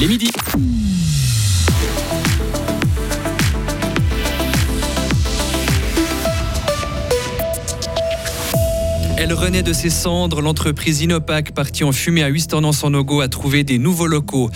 Les 0.00 0.06
midis. 0.06 0.30
Elle 9.16 9.32
renaît 9.32 9.64
de 9.64 9.72
ses 9.72 9.90
cendres. 9.90 10.40
L'entreprise 10.40 11.00
Inopac, 11.00 11.50
partie 11.50 11.82
en 11.82 11.90
fumée 11.90 12.22
à 12.22 12.28
Huistornans-en-Nogo, 12.28 13.20
a 13.20 13.28
trouvé 13.28 13.64
des 13.64 13.78
nouveaux 13.78 14.06
locaux. 14.06 14.50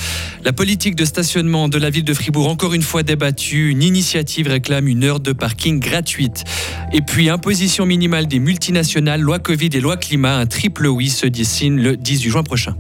La 0.44 0.52
politique 0.52 0.94
de 0.94 1.04
stationnement 1.04 1.68
de 1.68 1.79
la 1.79 1.90
ville 1.90 2.04
de 2.04 2.14
Fribourg, 2.14 2.48
encore 2.48 2.72
une 2.72 2.82
fois 2.82 3.02
débattue. 3.02 3.70
Une 3.70 3.82
initiative 3.82 4.46
réclame 4.46 4.86
une 4.86 5.02
heure 5.02 5.18
de 5.18 5.32
parking 5.32 5.80
gratuite. 5.80 6.45
Et 6.93 7.00
puis, 7.00 7.29
imposition 7.29 7.84
minimale 7.84 8.29
des 8.29 8.38
multinationales, 8.38 9.20
loi 9.20 9.40
Covid 9.40 9.70
et 9.72 9.80
loi 9.80 9.96
climat. 9.96 10.36
Un 10.36 10.46
triple 10.46 10.86
oui 10.86 11.11
se 11.11 11.27
dessine 11.27 11.82
le 11.82 11.96
18 11.96 12.30
juin 12.30 12.43
prochain. 12.45 12.77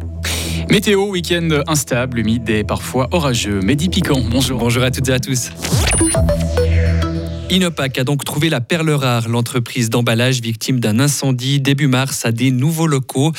Météo, 0.70 1.08
week-end 1.10 1.62
instable, 1.66 2.18
humide 2.18 2.48
et 2.48 2.64
parfois 2.64 3.08
orageux. 3.12 3.60
Mehdi 3.60 3.88
Piquant, 3.88 4.20
bonjour. 4.30 4.58
Bonjour 4.58 4.82
à 4.82 4.90
toutes 4.90 5.08
et 5.08 5.12
à 5.12 5.20
tous. 5.20 5.50
Inopac 7.50 7.98
a 7.98 8.04
donc 8.04 8.24
trouvé 8.24 8.48
la 8.48 8.62
perle 8.62 8.90
rare. 8.90 9.28
L'entreprise 9.28 9.90
d'emballage 9.90 10.40
victime 10.40 10.80
d'un 10.80 10.98
incendie 10.98 11.60
début 11.60 11.86
mars 11.86 12.24
a 12.24 12.32
des 12.32 12.50
nouveaux 12.50 12.86
locaux. 12.86 13.32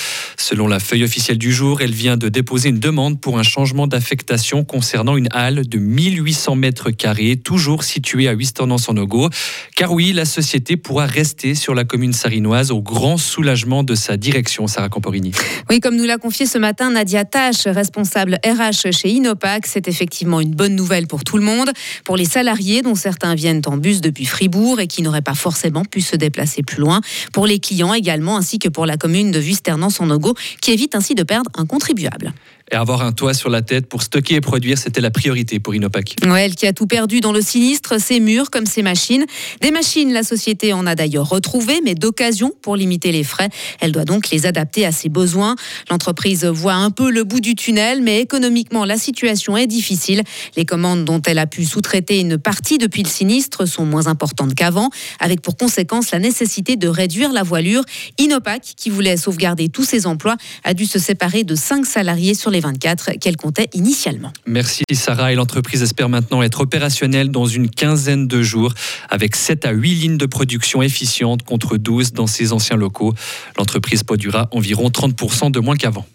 Selon 0.43 0.67
la 0.67 0.81
feuille 0.81 1.05
officielle 1.05 1.37
du 1.37 1.53
jour, 1.53 1.79
elle 1.79 1.93
vient 1.93 2.17
de 2.17 2.27
déposer 2.27 2.67
une 2.67 2.79
demande 2.79 3.21
pour 3.21 3.39
un 3.39 3.43
changement 3.43 3.87
d'affectation 3.87 4.65
concernant 4.65 5.15
une 5.15 5.29
halle 5.31 5.65
de 5.65 5.77
1800 5.77 6.55
mètres 6.55 6.91
carrés, 6.91 7.37
toujours 7.37 7.85
située 7.85 8.27
à 8.27 8.33
Huistornans-en-Ogo. 8.33 9.29
Car 9.77 9.93
oui, 9.93 10.11
la 10.11 10.25
société 10.25 10.75
pourra 10.75 11.05
rester 11.05 11.55
sur 11.55 11.73
la 11.73 11.85
commune 11.85 12.11
sarinoise 12.11 12.71
au 12.71 12.81
grand 12.81 13.15
soulagement 13.15 13.83
de 13.83 13.95
sa 13.95 14.17
direction, 14.17 14.67
Sarah 14.67 14.89
Camporini. 14.89 15.31
Oui, 15.69 15.79
comme 15.79 15.95
nous 15.95 16.03
l'a 16.03 16.17
confié 16.17 16.45
ce 16.45 16.57
matin 16.57 16.89
Nadia 16.89 17.23
Tache, 17.23 17.65
responsable 17.65 18.37
RH 18.45 18.91
chez 18.91 19.11
Inopac, 19.11 19.65
c'est 19.65 19.87
effectivement 19.87 20.41
une 20.41 20.53
bonne 20.53 20.75
nouvelle 20.75 21.07
pour 21.07 21.23
tout 21.23 21.37
le 21.37 21.45
monde. 21.45 21.71
Pour 22.03 22.17
les 22.17 22.25
salariés, 22.25 22.81
dont 22.81 22.95
certains 22.95 23.33
viennent 23.33 23.61
en 23.65 23.77
bus 23.77 24.01
depuis 24.01 24.25
Fribourg 24.25 24.81
et 24.81 24.87
qui 24.87 25.03
n'auraient 25.03 25.21
pas 25.21 25.35
forcément 25.35 25.85
pu 25.85 26.01
se 26.01 26.17
déplacer 26.17 26.63
plus 26.63 26.81
loin. 26.81 26.99
Pour 27.31 27.47
les 27.47 27.59
clients 27.59 27.93
également, 27.93 28.35
ainsi 28.35 28.59
que 28.59 28.67
pour 28.67 28.85
la 28.85 28.97
commune 28.97 29.31
de 29.31 29.39
Vusternans-en-Ogo, 29.39 30.32
qui 30.61 30.71
évite 30.71 30.95
ainsi 30.95 31.15
de 31.15 31.23
perdre 31.23 31.51
un 31.55 31.65
contribuable. 31.65 32.33
Et 32.71 32.75
avoir 32.75 33.01
un 33.01 33.11
toit 33.11 33.33
sur 33.33 33.49
la 33.49 33.61
tête 33.61 33.87
pour 33.87 34.01
stocker 34.03 34.35
et 34.35 34.41
produire, 34.41 34.77
c'était 34.77 35.01
la 35.01 35.11
priorité 35.11 35.59
pour 35.59 35.75
Inopac. 35.75 36.15
Elle 36.35 36.55
qui 36.55 36.65
a 36.65 36.73
tout 36.73 36.87
perdu 36.87 37.19
dans 37.19 37.31
le 37.31 37.41
sinistre, 37.41 37.99
ses 37.99 38.19
murs 38.19 38.49
comme 38.49 38.65
ses 38.65 38.81
machines. 38.81 39.25
Des 39.61 39.71
machines, 39.71 40.11
la 40.11 40.23
société 40.23 40.73
en 40.73 40.87
a 40.87 40.95
d'ailleurs 40.95 41.29
retrouvé, 41.29 41.81
mais 41.83 41.93
d'occasion 41.93 42.51
pour 42.61 42.75
limiter 42.75 43.11
les 43.11 43.23
frais. 43.23 43.49
Elle 43.79 43.91
doit 43.91 44.05
donc 44.05 44.29
les 44.29 44.45
adapter 44.45 44.85
à 44.85 44.91
ses 44.91 45.09
besoins. 45.09 45.55
L'entreprise 45.89 46.45
voit 46.45 46.73
un 46.73 46.89
peu 46.89 47.11
le 47.11 47.23
bout 47.23 47.41
du 47.41 47.55
tunnel, 47.55 48.01
mais 48.01 48.21
économiquement, 48.21 48.85
la 48.85 48.97
situation 48.97 49.57
est 49.57 49.67
difficile. 49.67 50.23
Les 50.55 50.65
commandes 50.65 51.05
dont 51.05 51.21
elle 51.25 51.39
a 51.39 51.47
pu 51.47 51.65
sous-traiter 51.65 52.19
une 52.19 52.37
partie 52.37 52.77
depuis 52.77 53.03
le 53.03 53.09
sinistre 53.09 53.67
sont 53.67 53.85
moins 53.85 54.07
importantes 54.07 54.55
qu'avant, 54.55 54.89
avec 55.19 55.41
pour 55.41 55.57
conséquence 55.57 56.11
la 56.11 56.19
nécessité 56.19 56.75
de 56.75 56.87
réduire 56.87 57.33
la 57.33 57.43
voilure. 57.43 57.83
Inopac, 58.17 58.61
qui 58.77 58.89
voulait 58.89 59.17
sauvegarder 59.17 59.69
tous 59.69 59.83
ses 59.83 60.07
emplois, 60.07 60.37
a 60.63 60.73
dû 60.73 60.85
se 60.85 60.97
séparer 60.97 61.43
de 61.43 61.55
5 61.55 61.85
salariés 61.85 62.33
sur 62.33 62.52
les 62.53 62.61
24 62.61 63.11
qu'elle 63.19 63.35
comptait 63.35 63.69
initialement. 63.73 64.31
Merci 64.45 64.83
Sarah 64.93 65.33
et 65.33 65.35
l'entreprise 65.35 65.81
espère 65.81 66.07
maintenant 66.07 66.41
être 66.41 66.61
opérationnelle 66.61 67.29
dans 67.29 67.45
une 67.45 67.69
quinzaine 67.69 68.27
de 68.27 68.41
jours 68.41 68.73
avec 69.09 69.35
7 69.35 69.65
à 69.65 69.71
8 69.71 69.95
lignes 69.95 70.17
de 70.17 70.25
production 70.25 70.81
efficientes 70.81 71.43
contre 71.43 71.77
12 71.77 72.13
dans 72.13 72.27
ses 72.27 72.53
anciens 72.53 72.77
locaux. 72.77 73.13
L'entreprise 73.57 74.03
produira 74.03 74.47
environ 74.51 74.89
30% 74.89 75.51
de 75.51 75.59
moins 75.59 75.75
qu'avant. 75.75 76.05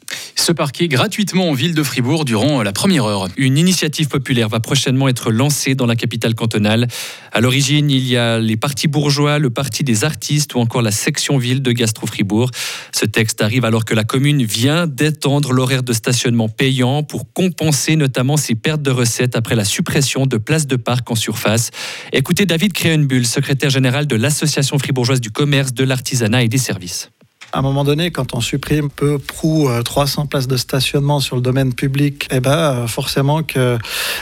Se 0.49 0.55
parquer 0.55 0.89
gratuitement 0.89 1.51
en 1.51 1.53
ville 1.53 1.75
de 1.75 1.83
Fribourg 1.83 2.25
durant 2.25 2.63
la 2.63 2.73
première 2.73 3.05
heure. 3.05 3.29
Une 3.37 3.59
initiative 3.59 4.09
populaire 4.09 4.49
va 4.49 4.61
prochainement 4.61 5.07
être 5.07 5.31
lancée 5.31 5.75
dans 5.75 5.85
la 5.85 5.95
capitale 5.95 6.35
cantonale. 6.35 6.89
À 7.33 7.43
l'origine, 7.43 7.91
il 7.91 8.09
y 8.09 8.17
a 8.17 8.39
les 8.39 8.57
partis 8.57 8.89
bourgeois, 8.89 9.39
le 9.39 9.51
parti 9.51 9.85
des 9.85 10.05
artistes 10.05 10.55
ou 10.55 10.61
encore 10.61 10.81
la 10.81 10.91
section 10.91 11.37
ville 11.37 11.61
de 11.61 11.71
Gastro-Fribourg. 11.71 12.51
Ce 12.93 13.05
texte 13.05 13.43
arrive 13.43 13.67
alors 13.67 13.85
que 13.85 13.93
la 13.93 14.05
commune 14.05 14.43
vient 14.43 14.87
d'étendre 14.87 15.53
l'horaire 15.53 15.83
de 15.83 15.93
stationnement 15.93 16.49
payant 16.49 17.03
pour 17.03 17.31
compenser 17.31 17.97
notamment 17.97 18.39
ses 18.39 18.55
pertes 18.55 18.81
de 18.81 18.91
recettes 18.91 19.37
après 19.37 19.55
la 19.55 19.67
suppression 19.67 20.25
de 20.25 20.39
places 20.39 20.67
de 20.67 20.77
parc 20.77 21.11
en 21.11 21.15
surface. 21.15 21.73
Écoutez 22.15 22.47
David 22.47 22.73
Créenbull, 22.73 23.27
secrétaire 23.27 23.69
général 23.69 24.07
de 24.07 24.17
l'Association 24.17 24.79
fribourgeoise 24.79 25.21
du 25.21 25.31
commerce, 25.31 25.75
de 25.75 25.85
l'artisanat 25.85 26.43
et 26.43 26.49
des 26.49 26.57
services. 26.57 27.11
À 27.51 27.61
un 27.61 27.63
moment 27.63 27.83
donné, 27.83 28.11
quand 28.11 28.35
on 28.35 28.43
supprime 28.43 28.91
peu 28.91 29.19
prou 29.19 29.71
300 29.83 30.27
places 30.27 30.49
de 30.49 30.59
stationnement 30.59 31.19
sur 31.19 31.35
le 31.35 31.41
domaine 31.41 31.73
public, 31.73 32.29
eh 32.31 32.41
ben, 32.41 32.87
forcément 32.87 33.43
que 33.43 33.79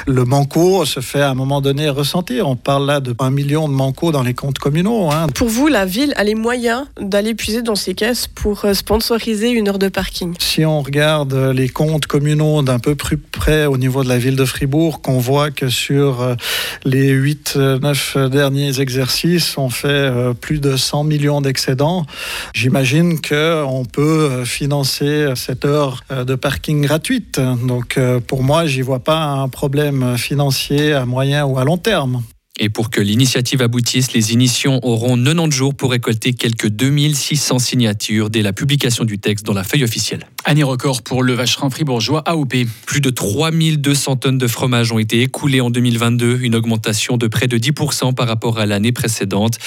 le 0.07 0.25
manco 0.25 0.85
se 0.85 1.01
fait 1.01 1.23
à 1.23 1.31
un 1.31 1.35
moment 1.35 1.61
donné 1.61 1.89
ressentir. 1.89 2.49
On 2.49 2.55
parle 2.55 2.87
là 2.87 3.01
de 3.01 3.15
1 3.19 3.31
million 3.31 3.69
de 3.69 3.75
manco 3.75 4.13
dans 4.13 4.23
les 4.23 4.35
comptes 4.35 4.59
communaux. 4.59 5.11
Hein. 5.11 5.27
Pour 5.35 5.49
vous, 5.49 5.67
la 5.67 5.87
ville 5.87 6.15
a 6.17 6.23
les 6.23 6.37
moyens 6.37 6.85
d'aller 7.01 7.35
puiser 7.35 7.63
dans 7.63 7.75
ses 7.75 7.95
caisses 7.95 8.29
pour 8.29 8.65
sponsoriser 8.73 9.51
une 9.51 9.69
heure 9.69 9.81
de 9.81 9.89
parking? 9.89 10.35
Si 10.39 10.65
on 10.65 10.81
regarde 10.81 11.35
les 11.35 11.69
comptes 11.69 12.07
communaux 12.07 12.63
d'un 12.63 12.79
peu 12.79 12.95
plus 12.95 13.19
près 13.19 13.67
au 13.67 13.77
niveau 13.77 14.05
de 14.05 14.09
la 14.09 14.19
ville 14.19 14.37
de 14.37 14.45
Fribourg, 14.45 15.01
qu'on 15.03 15.19
voit 15.19 15.51
que 15.51 15.69
sur 15.69 16.37
les 16.85 17.13
8-9 17.13 18.29
derniers 18.29 18.81
exercices, 18.81 19.59
on 19.59 19.69
fait 19.69 20.13
plus 20.41 20.61
de 20.61 20.77
100 20.77 21.03
millions 21.03 21.41
d'excédents, 21.41 22.07
j'imagine 22.55 23.16
qu'on 23.21 23.85
peut 23.85 24.45
financer 24.45 25.33
cette 25.35 25.65
heure 25.65 26.03
de 26.11 26.35
parking 26.35 26.83
gratuite. 26.83 27.41
Donc 27.67 27.99
pour 28.27 28.43
moi, 28.43 28.67
j'y 28.67 28.83
vois 28.83 29.01
pas 29.01 29.25
un 29.25 29.49
problème 29.49 30.17
financier 30.17 30.93
à 30.93 31.07
moyen 31.07 31.45
ou 31.45 31.59
à 31.59 31.65
long 31.65 31.79
terme. 31.79 32.23
Et 32.59 32.71
pour 32.71 32.89
que 32.89 33.03
l'initiative 33.03 33.61
aboutisse, 33.61 34.15
les 34.15 34.33
initiants 34.33 34.81
auront 34.83 35.17
90 35.23 35.55
jours 35.55 35.75
pour 35.75 35.91
récolter 35.91 36.33
quelques 36.33 36.69
2600 36.69 37.59
signatures 37.59 38.31
dès 38.31 38.41
la 38.41 38.55
publication 38.55 39.05
du 39.05 39.19
texte 39.19 39.45
dans 39.45 39.53
la 39.53 39.63
feuille 39.63 39.85
officielle. 39.85 40.27
Année 40.49 40.63
record 40.63 41.03
pour 41.03 41.25
le 41.25 41.33
vacherin 41.33 41.71
fribourgeois 41.71 42.23
AOP. 42.25 42.55
Plus 42.87 43.01
de 43.01 43.11
3200 43.11 44.15
tonnes 44.15 44.39
de 44.39 44.47
fromage 44.47 44.93
ont 44.93 45.01
été 45.01 45.23
écoulées 45.23 45.61
en 45.61 45.71
2022, 45.71 46.39
une 46.41 46.55
augmentation 46.55 47.17
de 47.17 47.27
près 47.27 47.49
de 47.49 47.59
10% 47.59 48.15
par 48.15 48.29
rapport 48.29 48.61
à 48.61 48.65
l'année 48.65 48.93
précédente. 48.93 49.59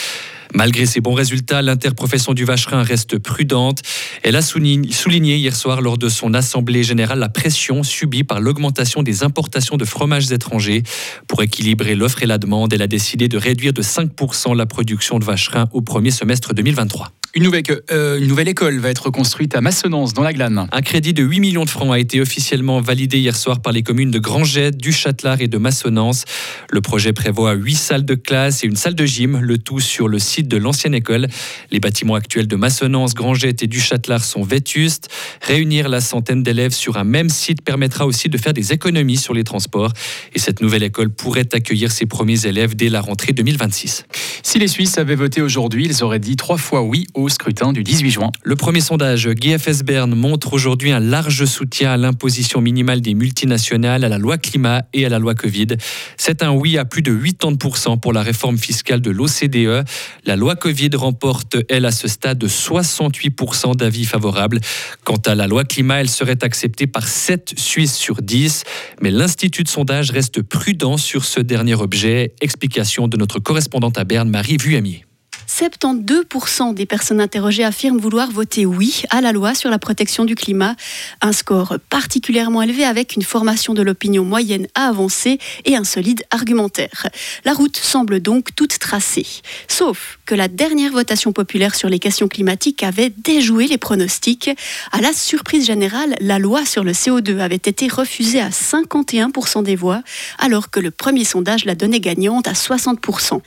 Malgré 0.53 0.85
ces 0.85 1.01
bons 1.01 1.15
résultats, 1.15 1.61
l'interprofession 1.61 2.33
du 2.33 2.45
vacherin 2.45 2.81
reste 2.81 3.19
prudente. 3.19 3.81
Elle 4.23 4.37
a 4.37 4.41
souligné 4.41 5.35
hier 5.35 5.53
soir 5.53 5.81
lors 5.81 5.97
de 5.97 6.07
son 6.07 6.33
assemblée 6.33 6.83
générale 6.83 7.19
la 7.19 7.27
pression 7.27 7.83
subie 7.83 8.23
par 8.23 8.39
l'augmentation 8.39 9.03
des 9.03 9.21
importations 9.21 9.75
de 9.75 9.83
fromages 9.83 10.31
étrangers. 10.31 10.83
Pour 11.27 11.43
équilibrer 11.43 11.95
l'offre 11.95 12.23
et 12.23 12.25
la 12.25 12.37
demande, 12.37 12.71
elle 12.71 12.81
a 12.81 12.87
décidé 12.87 13.27
de 13.27 13.37
réduire 13.37 13.73
de 13.73 13.81
5% 13.81 14.55
la 14.55 14.65
production 14.65 15.19
de 15.19 15.25
vacherin 15.25 15.67
au 15.73 15.81
premier 15.81 16.11
semestre 16.11 16.53
2023. 16.53 17.11
Une 17.35 17.43
nouvelle, 17.43 17.61
euh, 17.91 18.17
une 18.17 18.25
nouvelle, 18.25 18.47
école 18.47 18.79
va 18.79 18.89
être 18.89 19.11
construite 19.11 19.55
à 19.55 19.61
Massonance, 19.61 20.15
dans 20.15 20.23
la 20.23 20.33
Glane. 20.33 20.67
Un 20.71 20.81
crédit 20.81 21.13
de 21.13 21.21
8 21.21 21.39
millions 21.39 21.63
de 21.63 21.69
francs 21.69 21.93
a 21.93 21.99
été 21.99 22.19
officiellement 22.19 22.81
validé 22.81 23.19
hier 23.19 23.35
soir 23.35 23.61
par 23.61 23.71
les 23.71 23.83
communes 23.83 24.09
de 24.09 24.17
Granget, 24.17 24.71
du 24.71 24.91
Châtelard 24.91 25.39
et 25.39 25.47
de 25.47 25.59
Massonance. 25.59 26.25
Le 26.71 26.81
projet 26.81 27.13
prévoit 27.13 27.53
8 27.53 27.75
salles 27.75 28.05
de 28.05 28.15
classe 28.15 28.63
et 28.63 28.67
une 28.67 28.75
salle 28.75 28.95
de 28.95 29.05
gym, 29.05 29.39
le 29.41 29.59
tout 29.59 29.79
sur 29.79 30.07
le 30.07 30.17
site 30.17 30.47
de 30.47 30.57
l'ancienne 30.57 30.95
école. 30.95 31.27
Les 31.69 31.79
bâtiments 31.79 32.15
actuels 32.15 32.47
de 32.47 32.55
Massonance, 32.55 33.13
Granget 33.13 33.57
et 33.61 33.67
du 33.67 33.79
Châtelard 33.79 34.23
sont 34.23 34.41
vétustes. 34.41 35.07
Réunir 35.41 35.87
la 35.87 36.01
centaine 36.01 36.41
d'élèves 36.41 36.73
sur 36.73 36.97
un 36.97 37.03
même 37.03 37.29
site 37.29 37.61
permettra 37.61 38.07
aussi 38.07 38.29
de 38.29 38.39
faire 38.39 38.53
des 38.53 38.73
économies 38.73 39.17
sur 39.17 39.35
les 39.35 39.43
transports. 39.43 39.93
Et 40.33 40.39
cette 40.39 40.61
nouvelle 40.61 40.83
école 40.83 41.11
pourrait 41.11 41.49
accueillir 41.53 41.91
ses 41.91 42.07
premiers 42.07 42.47
élèves 42.47 42.75
dès 42.75 42.89
la 42.89 43.01
rentrée 43.01 43.33
2026. 43.33 44.05
Si 44.41 44.57
les 44.57 44.67
Suisses 44.67 44.97
avaient 44.97 45.13
voté 45.13 45.43
aujourd'hui, 45.43 45.85
ils 45.85 46.03
auraient 46.03 46.17
dit 46.17 46.35
trois 46.35 46.57
fois 46.57 46.81
oui 46.81 47.05
au 47.13 47.18
scrutin 47.27 47.73
du 47.73 47.83
18 47.83 48.11
juin. 48.11 48.31
Le 48.43 48.55
premier 48.55 48.79
sondage 48.79 49.27
GFS 49.27 49.83
Berne 49.83 50.15
montre 50.15 50.53
aujourd'hui 50.53 50.91
un 50.91 50.99
large 50.99 51.43
soutien 51.45 51.91
à 51.91 51.97
l'imposition 51.97 52.61
minimale 52.61 53.01
des 53.01 53.13
multinationales, 53.13 54.03
à 54.03 54.09
la 54.09 54.17
loi 54.17 54.37
climat 54.37 54.83
et 54.93 55.05
à 55.05 55.09
la 55.09 55.19
loi 55.19 55.35
Covid. 55.35 55.67
C'est 56.15 56.43
un 56.43 56.51
oui 56.51 56.77
à 56.77 56.85
plus 56.85 57.01
de 57.01 57.11
80% 57.11 57.99
pour 57.99 58.13
la 58.13 58.21
réforme 58.21 58.57
fiscale 58.57 59.01
de 59.01 59.11
l'OCDE. 59.11 59.83
La 60.25 60.35
loi 60.35 60.55
Covid 60.55 60.91
remporte, 60.95 61.57
elle, 61.67 61.85
à 61.85 61.91
ce 61.91 62.07
stade, 62.07 62.43
68% 62.43 63.75
d'avis 63.75 64.05
favorables. 64.05 64.59
Quant 65.03 65.21
à 65.25 65.35
la 65.35 65.47
loi 65.47 65.63
climat, 65.63 66.01
elle 66.01 66.09
serait 66.09 66.43
acceptée 66.43 66.87
par 66.87 67.07
7 67.07 67.55
Suisses 67.57 67.95
sur 67.95 68.21
10. 68.21 68.63
Mais 69.01 69.11
l'Institut 69.11 69.63
de 69.63 69.69
sondage 69.69 70.11
reste 70.11 70.41
prudent 70.41 70.97
sur 70.97 71.25
ce 71.25 71.39
dernier 71.39 71.75
objet. 71.75 72.33
Explication 72.41 73.07
de 73.07 73.17
notre 73.17 73.39
correspondante 73.39 73.97
à 73.97 74.03
Berne, 74.03 74.29
Marie 74.29 74.57
Vuamier. 74.57 75.08
72% 75.49 76.75
des 76.75 76.85
personnes 76.85 77.19
interrogées 77.19 77.63
affirment 77.63 77.99
vouloir 77.99 78.31
voter 78.31 78.67
oui 78.67 79.01
à 79.09 79.19
la 79.19 79.31
loi 79.31 79.55
sur 79.55 79.71
la 79.71 79.79
protection 79.79 80.23
du 80.23 80.35
climat. 80.35 80.75
Un 81.21 81.31
score 81.31 81.77
particulièrement 81.89 82.61
élevé 82.61 82.83
avec 82.83 83.15
une 83.15 83.23
formation 83.23 83.73
de 83.73 83.81
l'opinion 83.81 84.23
moyenne 84.23 84.67
à 84.75 84.87
avancer 84.87 85.39
et 85.65 85.75
un 85.75 85.83
solide 85.83 86.23
argumentaire. 86.29 87.07
La 87.45 87.53
route 87.53 87.77
semble 87.77 88.19
donc 88.19 88.53
toute 88.55 88.77
tracée. 88.77 89.25
Sauf 89.67 90.19
que 90.25 90.35
la 90.35 90.47
dernière 90.47 90.91
votation 90.91 91.31
populaire 91.31 91.73
sur 91.73 91.89
les 91.89 91.99
questions 91.99 92.27
climatiques 92.27 92.83
avait 92.83 93.09
déjoué 93.09 93.65
les 93.65 93.79
pronostics. 93.79 94.51
À 94.91 95.01
la 95.01 95.13
surprise 95.13 95.65
générale, 95.65 96.15
la 96.19 96.37
loi 96.37 96.63
sur 96.63 96.83
le 96.83 96.91
CO2 96.91 97.39
avait 97.39 97.55
été 97.55 97.87
refusée 97.87 98.39
à 98.39 98.49
51% 98.49 99.63
des 99.63 99.75
voix, 99.75 100.03
alors 100.37 100.69
que 100.69 100.79
le 100.79 100.91
premier 100.91 101.23
sondage 101.23 101.65
la 101.65 101.73
donnait 101.73 101.99
gagnante 101.99 102.47
à 102.47 102.53
60%. 102.53 103.41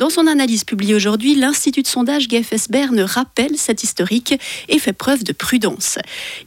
Dans 0.00 0.08
son 0.08 0.26
analyse 0.26 0.64
publiée 0.64 0.94
aujourd'hui, 0.94 1.34
l'Institut 1.34 1.82
de 1.82 1.86
sondage 1.86 2.26
GFS 2.26 2.70
Berne 2.70 3.02
rappelle 3.02 3.58
cette 3.58 3.82
historique 3.82 4.40
et 4.70 4.78
fait 4.78 4.94
preuve 4.94 5.24
de 5.24 5.34
prudence. 5.34 5.98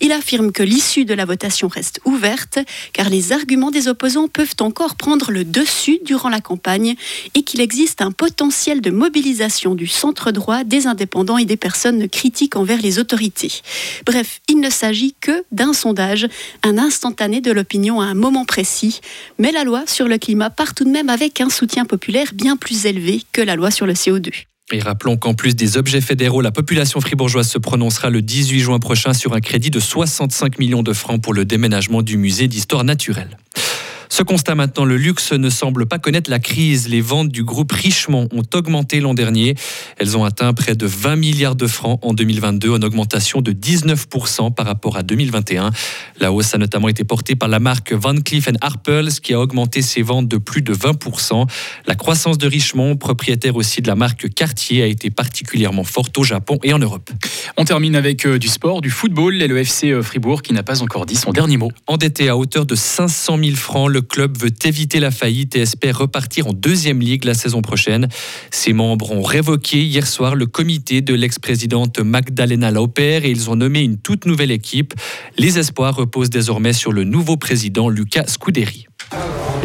Il 0.01 0.11
affirme 0.11 0.51
que 0.51 0.63
l'issue 0.63 1.05
de 1.05 1.13
la 1.13 1.25
votation 1.25 1.67
reste 1.67 1.99
ouverte, 2.03 2.57
car 2.93 3.11
les 3.11 3.31
arguments 3.31 3.69
des 3.69 3.87
opposants 3.87 4.27
peuvent 4.27 4.55
encore 4.59 4.95
prendre 4.95 5.29
le 5.29 5.45
dessus 5.45 5.99
durant 6.03 6.29
la 6.29 6.41
campagne 6.41 6.95
et 7.35 7.43
qu'il 7.43 7.61
existe 7.61 8.01
un 8.01 8.11
potentiel 8.11 8.81
de 8.81 8.89
mobilisation 8.89 9.75
du 9.75 9.85
centre 9.85 10.31
droit, 10.31 10.63
des 10.63 10.87
indépendants 10.87 11.37
et 11.37 11.45
des 11.45 11.55
personnes 11.55 12.09
critiques 12.09 12.55
envers 12.55 12.81
les 12.81 12.97
autorités. 12.97 13.61
Bref, 14.07 14.41
il 14.49 14.61
ne 14.61 14.71
s'agit 14.71 15.13
que 15.21 15.43
d'un 15.51 15.73
sondage, 15.73 16.27
un 16.63 16.79
instantané 16.79 17.39
de 17.39 17.51
l'opinion 17.51 18.01
à 18.01 18.05
un 18.05 18.15
moment 18.15 18.45
précis, 18.45 18.99
mais 19.37 19.51
la 19.51 19.63
loi 19.63 19.83
sur 19.85 20.07
le 20.07 20.17
climat 20.17 20.49
part 20.49 20.73
tout 20.73 20.85
de 20.85 20.89
même 20.89 21.09
avec 21.09 21.39
un 21.39 21.51
soutien 21.51 21.85
populaire 21.85 22.31
bien 22.33 22.57
plus 22.57 22.87
élevé 22.87 23.21
que 23.31 23.42
la 23.45 23.55
loi 23.55 23.71
sur 23.71 23.85
le 23.85 23.93
CO2. 23.93 24.31
Et 24.71 24.79
rappelons 24.79 25.17
qu'en 25.17 25.33
plus 25.33 25.55
des 25.55 25.77
objets 25.77 26.01
fédéraux, 26.01 26.41
la 26.41 26.51
population 26.51 27.01
fribourgeoise 27.01 27.49
se 27.49 27.57
prononcera 27.57 28.09
le 28.09 28.21
18 28.21 28.59
juin 28.61 28.79
prochain 28.79 29.13
sur 29.13 29.33
un 29.33 29.41
crédit 29.41 29.69
de 29.69 29.79
65 29.79 30.57
millions 30.57 30.83
de 30.83 30.93
francs 30.93 31.21
pour 31.21 31.33
le 31.33 31.43
déménagement 31.45 32.01
du 32.01 32.17
musée 32.17 32.47
d'histoire 32.47 32.83
naturelle. 32.83 33.37
Ce 34.09 34.23
constat 34.23 34.55
maintenant, 34.55 34.85
le 34.85 34.97
luxe 34.97 35.31
ne 35.33 35.49
semble 35.49 35.85
pas 35.85 35.99
connaître 35.99 36.29
la 36.29 36.39
crise. 36.39 36.87
Les 36.87 37.01
ventes 37.01 37.29
du 37.29 37.43
groupe 37.43 37.71
Richemont 37.71 38.27
ont 38.31 38.43
augmenté 38.53 38.99
l'an 38.99 39.13
dernier. 39.13 39.55
Elles 39.97 40.17
ont 40.17 40.23
atteint 40.23 40.53
près 40.53 40.75
de 40.75 40.85
20 40.85 41.15
milliards 41.15 41.55
de 41.55 41.67
francs 41.67 41.99
en 42.01 42.13
2022, 42.13 42.71
en 42.71 42.81
augmentation 42.81 43.41
de 43.41 43.51
19% 43.51 44.53
par 44.53 44.65
rapport 44.65 44.97
à 44.97 45.03
2021. 45.03 45.71
La 46.19 46.31
hausse 46.31 46.53
a 46.53 46.57
notamment 46.57 46.89
été 46.89 47.03
portée 47.03 47.35
par 47.35 47.49
la 47.49 47.59
marque 47.59 47.93
Van 47.93 48.15
Cleef 48.15 48.49
Arpels 48.61 49.19
qui 49.21 49.33
a 49.33 49.39
augmenté 49.39 49.81
ses 49.81 50.01
ventes 50.01 50.27
de 50.27 50.37
plus 50.37 50.61
de 50.61 50.73
20%. 50.73 51.47
La 51.87 51.95
croissance 51.95 52.37
de 52.37 52.47
Richemont, 52.47 52.95
propriétaire 52.95 53.55
aussi 53.55 53.81
de 53.81 53.87
la 53.87 53.95
marque 53.95 54.33
Cartier, 54.33 54.83
a 54.83 54.87
été 54.87 55.09
particulièrement 55.09 55.83
forte 55.83 56.17
au 56.17 56.23
Japon 56.23 56.59
et 56.63 56.73
en 56.73 56.79
Europe. 56.79 57.09
On 57.57 57.65
termine 57.65 57.95
avec 57.95 58.25
euh, 58.25 58.39
du 58.39 58.47
sport, 58.47 58.81
du 58.81 58.89
football 58.89 59.41
et 59.41 59.47
le 59.47 59.57
FC 59.57 59.91
euh, 59.91 60.01
Fribourg 60.01 60.41
qui 60.41 60.53
n'a 60.53 60.63
pas 60.63 60.81
encore 60.81 61.05
dit 61.05 61.15
son 61.15 61.31
dernier 61.31 61.57
mot. 61.57 61.71
Endetté 61.87 62.29
à 62.29 62.37
hauteur 62.37 62.65
de 62.65 62.75
500 62.75 63.37
000 63.37 63.55
francs, 63.55 63.89
le 63.93 64.01
club 64.01 64.37
veut 64.37 64.51
éviter 64.65 64.99
la 64.99 65.11
faillite 65.11 65.55
et 65.55 65.59
espère 65.59 65.99
repartir 65.99 66.47
en 66.47 66.53
deuxième 66.53 66.99
ligue 66.99 67.23
la 67.25 67.35
saison 67.35 67.61
prochaine. 67.61 68.07
Ses 68.51 68.73
membres 68.73 69.11
ont 69.11 69.21
révoqué 69.21 69.83
hier 69.83 70.07
soir 70.07 70.35
le 70.35 70.47
comité 70.47 71.01
de 71.01 71.13
l'ex-présidente 71.13 71.99
Magdalena 71.99 72.71
Lauper 72.71 73.21
et 73.23 73.29
ils 73.29 73.49
ont 73.49 73.55
nommé 73.55 73.81
une 73.81 73.97
toute 73.97 74.25
nouvelle 74.25 74.51
équipe. 74.51 74.93
Les 75.37 75.59
espoirs 75.59 75.95
reposent 75.95 76.31
désormais 76.31 76.73
sur 76.73 76.91
le 76.91 77.03
nouveau 77.03 77.37
président 77.37 77.87
Lucas 77.87 78.25
Scuderi. 78.27 78.87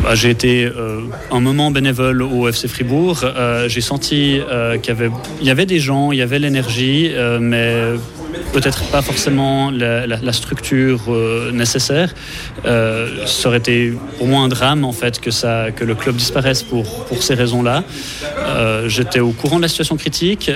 Bah, 0.03 0.15
j'ai 0.15 0.31
été 0.31 0.65
euh, 0.65 1.01
un 1.31 1.41
moment 1.41 1.71
bénévole 1.71 2.23
au 2.23 2.49
FC 2.49 2.69
Fribourg. 2.69 3.21
Euh, 3.25 3.69
j'ai 3.69 3.81
senti 3.81 4.41
euh, 4.41 4.77
qu'il 4.79 4.95
y 4.95 4.97
avait, 4.97 5.11
y 5.43 5.51
avait 5.51 5.67
des 5.67 5.81
gens, 5.81 6.13
il 6.13 6.19
y 6.19 6.23
avait 6.23 6.39
l'énergie, 6.39 7.11
mais 7.41 7.95
peut-être 8.53 8.85
pas 8.91 9.03
forcément 9.03 9.71
la, 9.71 10.33
structure 10.33 11.01
euh, 11.09 11.51
nécessaire. 11.53 12.15
Euh, 12.65 13.27
ça 13.27 13.49
aurait 13.49 13.59
été 13.59 13.93
pour 14.19 14.27
moi 14.27 14.41
un 14.41 14.49
drame 14.49 14.85
en 14.85 14.93
fait 14.93 15.21
que, 15.21 15.31
ça, 15.31 15.71
que 15.75 15.85
le 15.85 15.95
club 15.95 16.17
disparaisse 16.17 16.63
pour, 16.63 17.07
pour 17.07 17.23
ces 17.23 17.35
raisons-là. 17.35 17.85
Euh, 18.39 18.89
j'étais 18.89 19.21
au 19.21 19.33
courant 19.33 19.57
de 19.57 19.63
la 19.63 19.69
situation 19.69 19.97
critique. 19.97 20.51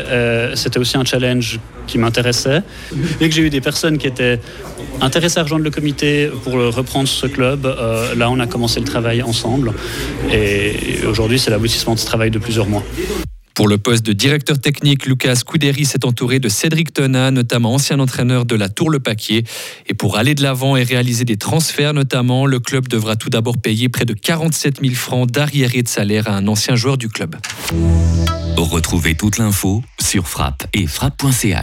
C'était 0.54 0.78
aussi 0.78 0.96
un 0.96 1.04
challenge 1.04 1.58
qui 1.86 1.98
m'intéressait. 1.98 2.62
Dès 3.18 3.28
que 3.28 3.34
j'ai 3.34 3.42
eu 3.42 3.50
des 3.50 3.60
personnes 3.60 3.98
qui 3.98 4.06
étaient 4.06 4.40
intéressées 5.00 5.40
à 5.40 5.42
rejoindre 5.42 5.64
le 5.64 5.70
comité 5.70 6.30
pour 6.44 6.54
reprendre 6.54 7.08
ce 7.08 7.26
club, 7.26 7.66
là 8.16 8.30
on 8.30 8.40
a 8.40 8.46
commencé 8.46 8.80
le 8.80 8.86
travail 8.86 9.22
ensemble. 9.22 9.72
Et 10.32 11.00
aujourd'hui 11.06 11.38
c'est 11.38 11.50
l'aboutissement 11.50 11.94
de 11.94 11.98
ce 11.98 12.06
travail 12.06 12.30
de 12.30 12.38
plusieurs 12.38 12.66
mois. 12.66 12.82
Pour 13.54 13.68
le 13.68 13.76
poste 13.76 14.04
de 14.06 14.12
directeur 14.12 14.58
technique, 14.58 15.06
Lucas 15.06 15.40
Coudéry 15.44 15.84
s'est 15.84 16.06
entouré 16.06 16.38
de 16.38 16.48
Cédric 16.48 16.92
Tona, 16.92 17.30
notamment 17.30 17.74
ancien 17.74 18.00
entraîneur 18.00 18.46
de 18.46 18.54
la 18.54 18.68
Tour 18.68 18.90
Le 18.90 18.98
Paquier. 18.98 19.44
Et 19.86 19.94
pour 19.94 20.16
aller 20.16 20.34
de 20.34 20.42
l'avant 20.42 20.76
et 20.76 20.82
réaliser 20.82 21.24
des 21.24 21.36
transferts 21.36 21.92
notamment, 21.92 22.46
le 22.46 22.60
club 22.60 22.88
devra 22.88 23.16
tout 23.16 23.30
d'abord 23.30 23.58
payer 23.58 23.88
près 23.88 24.04
de 24.04 24.14
47 24.14 24.80
000 24.82 24.94
francs 24.94 25.30
d'arriéré 25.30 25.82
de 25.82 25.88
salaire 25.88 26.28
à 26.28 26.36
un 26.36 26.48
ancien 26.48 26.76
joueur 26.76 26.96
du 26.96 27.08
club. 27.08 27.36
Retrouvez 28.56 29.14
toute 29.14 29.38
l'info 29.38 29.82
sur 30.00 30.28
frappe 30.28 30.66
et 30.72 30.86
frappe.ch. 30.86 31.44